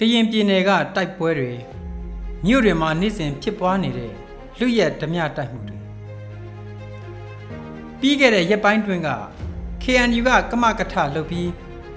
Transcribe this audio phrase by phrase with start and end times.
[0.00, 1.52] ကရင်ပြည်နယ်ကတိုက်ပွဲတွေ
[2.46, 4.12] မြို့တွေမှာနေ့စဉ်ဖြစ်ပွားနေတဲ့
[4.58, 5.78] လူရက်ဓမြတိုက်မှုတွေ
[8.00, 9.10] ပြီးခဲ့တဲ့ရက်ပိုင်းတွင်က
[9.82, 11.50] KNU ကကမကထလုပ်ပြီး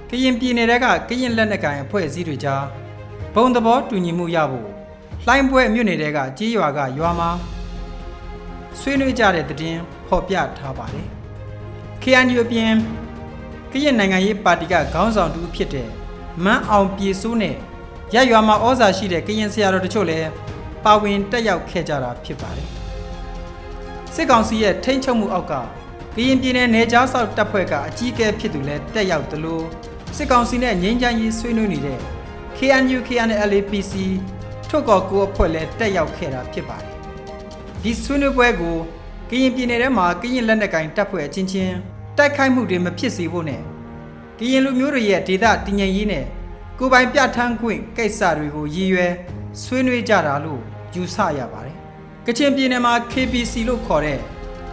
[0.09, 2.63] ကရင်ပြည်နယ်ကကရင်လက်နက်ကိုင်အဖွဲ့အစည်းတွေကြား
[3.35, 4.69] ဘုံသဘောတူညီမှုရဖို့
[5.25, 7.29] လှိုင်းပွဲမြို့နယ်ကကြေးရွာကရွာမှာ
[8.79, 9.77] ဆွေးနွေးကြတဲ့တဲ့တင်
[10.07, 11.07] ဖော်ပြထားပါတယ်
[12.03, 12.73] KNU အပြင်
[13.71, 15.89] ကရင်နိုင်ငံရေးပါတီကခေါင်းဆောင်တူဖြစ်တဲ့
[16.43, 17.57] မန်းအောင်ပြေစိုးနဲ့
[18.15, 20.29] ရရွာမှာဩဇာရှိတဲ့ကရင်ဆရာတော်တချို့လည်း
[20.83, 22.69] ပါဝင်တက်ရောက်ခဲ့ကြတာဖြစ်ပါတယ်
[24.13, 25.53] စစ်ကောင်စီရဲ့ထိန်းချုပ်မှုအောက်က
[26.15, 29.61] ကရင်ပြည်နယ်နေကြားဆောက်တပ်ဖွဲ့ကအကြီးအကဲဖြစ်သူလည်းတက်ရောက်သလို
[30.15, 31.99] စစ်ကောင်စီနဲ့ငြိမ်းချမ်းရေးဆွေးနွေးနေတဲ့
[32.57, 33.93] KNU KNLAPC
[34.69, 36.91] ထုတ်ကော်ကိုအဖွဲ့လည်းတက်ရောက်ခဲ့တာဖြစ်ပါတယ်
[37.83, 38.77] ဒီဆွေးနွေးပွဲကို
[39.29, 41.75] ကရင်ပြည်နယ်ထဲမှာကရင်လက်နက်ကင်တပ်ဖွဲ့အချင်းချင်း
[42.17, 43.61] တိုက်ခိုက်မှုတွေမဖြစ်စေဖို့နဲ့
[44.39, 46.25] ကရင်လူမျိုးတွေရဲ့ဒေသတည်ငြိမ်ရေးနဲ့
[46.79, 49.13] ကိုပိုင်ပြဋ္ဌာန်းခွင့်ကိစ္စတွေကိုရည်ရွယ်
[49.63, 50.61] ဆွေးနွေးကြတာလို့
[50.95, 51.75] ယူဆရပါတယ်။
[52.25, 54.19] ကချင်ပြည်နယ်မှာ KPC လို့ခေါ်တဲ့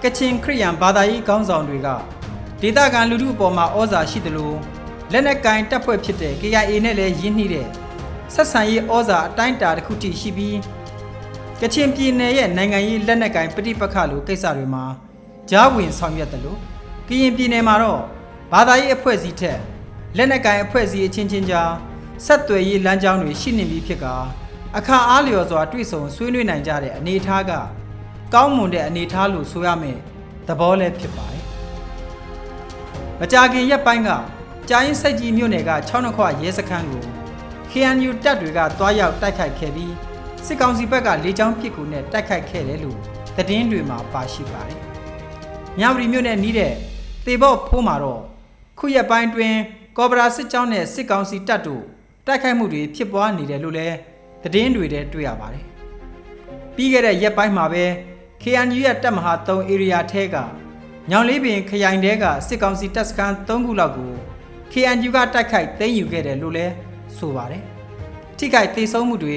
[0.03, 1.89] ကချင်ခရစ်ယာန်ဘာသာရေးခေါင်းဆောင်တွေက
[2.61, 4.53] ဒေသခံလူထုအပေါ်မှာဩဇာရှိသလို
[5.13, 7.67] လက်နက်ကင်တပ်ဖွဲ့ဖြစ်တဲ့ KIA နဲ့လည်းရင်းနှီးတဲ့
[8.35, 10.59] ဆက်ဆံရေးဩဇာအတိုင်းအတာတစ်ခုထိရှိပြီး
[11.61, 14.85] ကချင်ပြည်နယ်ရဲ့နိုင်ငံရေးလက်နက်ကင်ပဋိပက္ခလိုကိစ္စတွေမှာ
[15.51, 16.59] ကြားဝင်ဆောင်ရွက်တယ်လို့
[17.09, 18.01] ကရင်ပြည်နယ်မှာတော့
[18.53, 19.59] ဘာသာရေးအဖွဲ့အစည်းထက်
[20.17, 21.71] လက်နက်ကင်အဖွဲ့အစည်းအချင်းချင်းကြား
[22.27, 24.07] ဆက်သွယ်ရေးလမ်းကြောင်းတွေရှိနေပြီဖြစ်က
[24.77, 27.53] အခါအားလျော်စွာတွေ့ဆုံဆွေးနွေးနိုင်ကြတဲ့အနေအထားက
[28.35, 29.99] ကောင်းမွန်တဲ့အနေအထားလို့ဆိုရမယ်
[30.49, 31.43] သဘောလည်းဖြစ်ပါတယ်။
[33.21, 34.11] မကြာခင်ရက်ပိုင်းက
[34.69, 37.03] ကြာရင်စိတ်ကြီးမြို့နယ်က6နှစ်ခွရဲစခန်းကို
[37.71, 39.95] KNU တပ်တွေကတွားရောက်တိုက်ခိုက်ခဲ့ပြီး
[40.47, 42.99] စစ်ကောင်စီဘက်ကလေကြောင်းပစ်ကူနဲ့တိုက်ခိုက်ခဲ့တယ်လို့
[43.37, 44.81] သတင်းတွေမှာပါရှိပါတယ်။
[45.79, 46.73] မြဝတီမြို့နယ်နီးတဲ့
[47.27, 48.23] သေဘော့ဖိုးမှာတော့
[48.79, 49.55] ခုရက်ပိုင်းတွင်
[49.97, 51.83] ကော်ပိုရာစစ်ကြောင်းနဲ့စစ်ကောင်စီတပ်တို့
[52.27, 53.97] တိုက်ခိုက်မှုတွေဖြစ်ပွားနေတယ်လို့လည်း
[54.43, 55.65] သတင်းတွေထဲတွေ့ရပါတယ်။
[56.75, 57.85] ပြီးခဲ့တဲ့ရက်ပိုင်းမှာပဲ
[58.43, 60.37] KNU ရဲ့တပ်မဟာ3 area ထဲက
[61.11, 64.13] ညောင်လေးပင်ခရိုင်တဲကစစ်ကောင်စီတပ်စခန်း3ခုလောက်ကို
[64.73, 66.73] KNU ကတိုက်ခိုက်သိမ်းယူခဲ့တယ်လို့လည်း
[67.17, 67.63] ဆိုပါတယ်။
[68.39, 69.37] ထိခိုက်သေးဆုံးမှုတွေ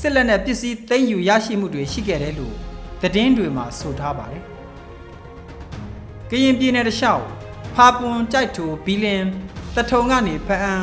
[0.00, 2.54] စစ်လက်နက်ပစ္စည်းသိမ်းယူရရှိမှုတွေရှိခဲ့တယ်လို့
[3.02, 4.42] သတင်းတွေမှာဆိုထားပါတယ်။
[6.30, 7.24] ကရင်ပြည်နယ်တလျှောက်
[7.74, 9.24] ဖာပွန်ကြိုက်ထူဘီလင်
[9.74, 10.74] တထုံကနေဖအံ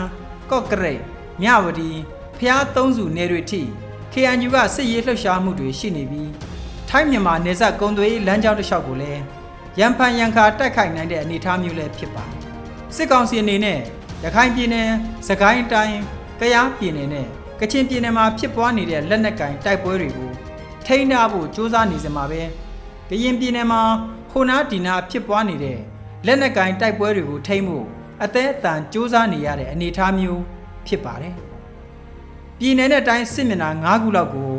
[0.52, 1.04] ကော့ကရိတ်
[1.43, 1.91] မြဝတီ
[2.39, 3.63] ဖျားသုံးစုနယ်တွေထိ
[4.13, 6.31] KNU ကစစ်ရေးလှုပ်ရှားမှုတွေရှိနေပြီး
[6.89, 9.21] ထိုင်းမြန်မာနယ်စပ်ကုံသွေးလမ်းကြောင်းတစ်လျှောက်ကိုလည်း
[9.79, 12.41] ရန်ဖန်ရန်ခါတိုက်ခိုက်နိုင်တဲ့အနေအထားမျိုးလည်းဖြစ်ပါတယ်
[12.97, 13.79] စစ်ကောင်စီအနေနဲ့
[14.25, 14.91] ရခိုင်ပြည်နယ်
[15.29, 15.99] စကိုင်းတိုင်း
[16.41, 17.27] ကယားပြည်နယ်နဲ့
[17.61, 20.31] ကချင်ပြည်နယ်မှာဖြစ်ပွားနေတဲ့လက်နက်ကင်တိုက်ပွဲတွေကို
[20.87, 22.43] ထိန်းထားဖို့စ조사နေစမှာပဲ
[23.09, 23.83] ကရင်ပြည်နယ်မှာ
[24.31, 25.79] ဟိုနာဒီနာဖြစ်ပွားနေတဲ့
[26.27, 27.87] လက်နက်ကင်တိုက်ပွဲတွေကိုထိန်းဖို့
[28.25, 30.43] အသေးအတန်စ조사နေရတဲ့အနေအထားမျိုး
[30.88, 31.36] ဖြစ်ပါတယ်။
[32.60, 34.52] ပြည်နယ်နဲ့တိုင်းစစ်မျက်နှာ၅ခုလောက်ကို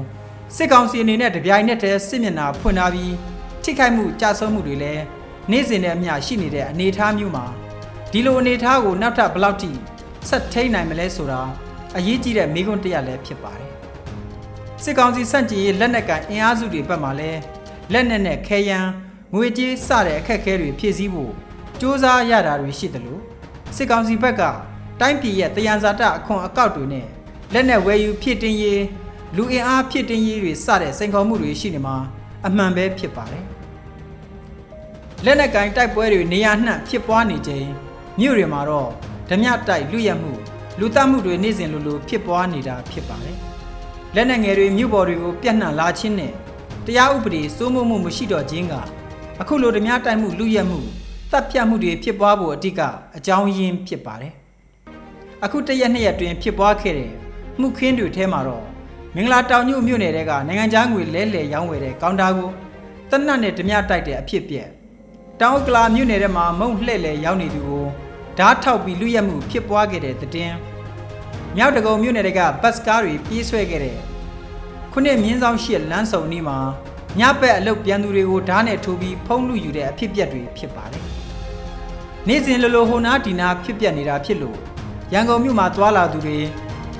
[0.56, 3.14] စစ်ကောင်စီအနေနဲ့တပြိုင်နက်တည်းစစ်မျက်နှာဖွင့်ထားပြီး
[3.62, 5.02] ထိခိုက်မှုကြဆုံးမှုတွေလည်း
[5.50, 7.46] နေ့စဉ်နဲ့အမျှရှိနေတဲ့အနေအထားမျိုးမှာ
[8.12, 9.70] ဒီလိုအနေအထားကိုနောက်ထပ်ဘယ်လောက်ထိ
[10.28, 11.40] ဆက်ထိန်နိုင်မလဲဆိုတာ
[11.96, 13.72] အရေးကြီးတဲ့မေးခွန်းတစ်ရပ်လည်းဖြစ်ပါတယ်။
[14.82, 17.40] စစ်ကောင်စီစန့်ကျင်ရေးလက်နက်ကန်အင်အားစုတွေဘက်မှလည်း
[17.92, 18.90] လက်နက်နဲ့ခဲယမ်း
[19.34, 23.22] ငွေကြေးစတဲ့အခက်အခဲတွေဖြည့်ဆည်းဖို့စ조사ရတာတွေရှိတယ်လို့
[23.76, 24.42] စစ်ကောင်စီဘက်က
[25.00, 27.06] တိုင်းပြည်ရဲ့တယံဇာတအခွန်အကောက်တွေနဲ့
[27.52, 28.82] လက်နက်ဝယ်ယူဖြစ်တင်ရေး
[29.36, 31.96] လူအင်အားဖြစ်တင်ရေးတွေစတဲ့စိန်ခေါ်မှုတွေရှိနေမှာ
[32.46, 33.44] အမှန်ပဲဖြစ်ပါတယ်
[35.24, 37.66] လက်နက်ကင်တိုက်ပွဲတွေနေရာနှံ့ဖြစ်ပွားနေချိန်
[38.20, 38.88] မြို့တွေမှာတော့
[39.28, 40.32] ဓမြတိုက်လူရက်မှု
[40.78, 43.36] လူတမှုတွေနေ့စဉ်လိုလိုဖြစ်ပွားနေတာဖြစ်ပါတယ်
[44.14, 46.32] လက်နက်ငယ်တွေမြို့ပေါ်တွေကိုပြန့်နှံ့လာခြင်းနဲ့
[46.86, 48.74] တရားဥပဒေစိုးမိုးမှုမရှိတော့ခြင်းက
[49.40, 50.80] အခုလိုဓမြတိုက်မှုလူရက်မှု
[51.30, 52.80] တပ်ဖြတ်မှုတွေဖြစ်ပွားဖို့အဓိက
[53.16, 54.32] အကြောင်းရင်းဖြစ်ပါတယ်
[55.44, 57.12] အခုတရက်နှစ်ရက်တွင်ဖြစ်ပွားခဲ့တဲ့
[57.60, 58.64] မှုခင်းတွေထဲမှာတော့
[59.14, 62.50] မင်္ဂလာတောင်ညို့မြို့နယ်တဲကနိုင်ငံသားငွေလဲလှယ်ရောင်းဝယ်တဲ့ကောင်တာကို
[63.10, 64.68] တနတ်နဲ့ဓမြတိုက်တဲ့အဖြစ်ပြက်
[65.40, 67.86] တောင်ဥက္ကလာမြို့နယ်ထဲမှာမုံလှဲ့လေရောက်နေသူကို
[68.38, 70.52] ဓာတ်ထောက်ပြီးလူရက်မှုဖြစ်ပွားခဲ့တဲ့တဲ့တင်
[71.56, 73.96] မြောက်တကုံမြို့နယ်တွေကဘတ်စကားတွေပြေးဆွဲခဲ့တဲ့
[74.92, 76.58] ခုနှစ်မြင်းဆောင်ရှိလမ်းစုံနီးမှာ
[77.18, 81.04] ညဘက်အလုတ်ပြန်သူတွေကိုဓာတ်နဲ့ထိုးပြီးဖုံးလူယူတဲ့အဖြစ်ပြက်တွေဖြစ်ပါတယ်
[82.28, 84.58] နေ့စဉ်လိုလိုဟိုနာဒီနာဖြစ်ပြက်နေတာဖြစ်လို့
[85.12, 86.38] ရန်ကုန်မြို့မှာသွာလာသူတွေ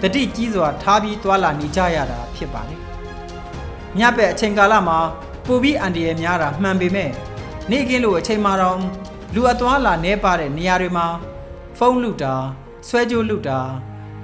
[0.03, 2.81] တတိကြီးစွာထားပြီးသွာလာနေကြရတာဖြစ်ပါတယ်
[3.99, 4.99] ညဘက်အချိန်ကာလမှာ
[5.47, 7.11] ပူပြီးအန်ဒီရများတာမှန်ပေမဲ့
[7.71, 8.79] နေ့ကင်းလိုအချိန်မှတော့
[9.35, 11.07] လူအသွားလာနေပါတဲ့နေရာတွေမှာ
[11.79, 12.35] ဖုန်းလူတာ
[12.89, 13.59] ဆွဲကြိုးလူတာ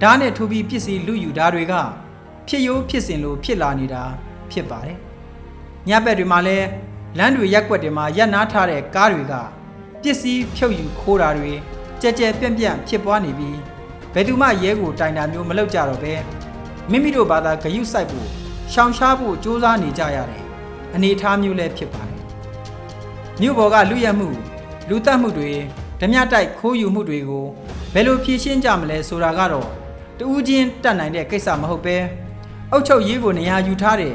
[0.00, 1.74] ဓာတ်နဲ့ထိုးပြီးပစ္စည်းလူယူတာတွေက
[2.48, 4.02] ဖြစ်ရိုးဖြစ်စဉ်လိုဖြစ်လာနေတာ
[4.50, 4.98] ဖြစ်ပါတယ်
[5.88, 6.58] ညဘက်တွေမှာလဲ
[7.18, 9.34] လမ်းတွေရက်ွက်တွေမှာရပ်နားထားတဲ့ကားတွေက
[10.02, 11.52] ပစ္စည်းဖြုတ်ယူခိုးတာတွေ
[12.00, 13.58] ကြဲကြဲပြန့်ပြန့်ဖြစ်ပွားနေပြီး
[14.14, 16.14] ဘယ်သူမှရဲကိုတိုင်တာမျိုးမလုပ်ကြတော့ပဲ
[16.90, 18.28] မိမိတို့ဘာသာဂယုစိုက်ဖို့
[18.72, 20.42] ရှောင်ရှားဖို့စ조사နေကြရတဲ့
[20.94, 22.20] အနေအထားမျိုးလည်းဖြစ်ပါတယ်
[23.40, 24.28] မြို့ပေါ်ကလူရက်မှု
[24.88, 25.50] လူတက်မှုတွေ
[26.00, 27.46] ဓမြတိုက်ခိုးယူမှုတွေကို
[27.94, 29.68] ဘယ်လိုဖြေရှင်းကြမလဲဆိုတာကတော့
[30.18, 31.96] တူးချင်းတတ်နိုင်တဲ့ကိစ္စမဟုတ်ပဲ
[32.72, 34.14] အုတ်ချုပ်ရေးကိုနေရာယူထားတဲ့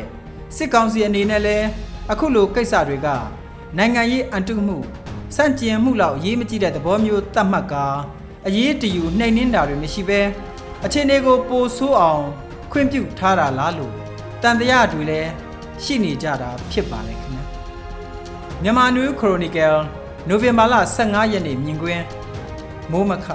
[0.55, 1.67] စစ်ကောင်စီအနေနဲ့လည်း
[2.11, 3.07] အခုလိုကိစ္စတွေက
[3.77, 4.77] နိုင်ငံရေးအန်တုမှု
[5.35, 7.85] စန့်ကျင်မှုလောက်အရေးမကြီးတဲ့သဘောမျိုးသတ်မှတ်ကာ
[8.47, 10.21] အရေးတယူနှိမ်နှင်းတာတွေမရှိဘဲ
[10.85, 12.23] အခြေအနေကိုပိုဆိုးအောင်
[12.71, 13.93] ခွင့်ပြုထားတာလားလို့
[14.41, 15.29] တန်တရားတွေလည်း
[15.83, 17.43] ရှိနေကြတာဖြစ်ပါတယ်ခင်ဗျာ
[18.63, 19.75] မြန်မာနွေခရိုနီကယ်
[20.27, 22.03] နိုဝင်ဘာလ15ရက်နေ့မြင်ကွင်း
[22.91, 23.27] မိုးမခ